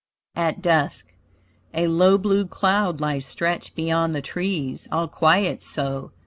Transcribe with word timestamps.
AT 0.35 0.63
DUSK 0.63 1.13
A 1.75 1.85
low 1.85 2.17
blue 2.17 2.47
cloud 2.47 2.99
lies 2.99 3.23
stretched 3.27 3.75
beyond 3.75 4.15
the 4.15 4.21
trees, 4.23 4.87
All 4.91 5.07
quiet 5.07 5.61
so. 5.61 6.11